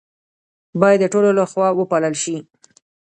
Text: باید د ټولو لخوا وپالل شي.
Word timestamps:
باید 0.81 0.99
د 1.01 1.05
ټولو 1.13 1.29
لخوا 1.39 1.67
وپالل 1.79 2.15
شي. 2.23 2.37